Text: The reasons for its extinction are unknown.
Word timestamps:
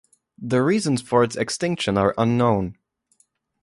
The 0.41 0.63
reasons 0.63 0.99
for 1.03 1.23
its 1.23 1.35
extinction 1.35 1.95
are 1.95 2.15
unknown. 2.17 2.75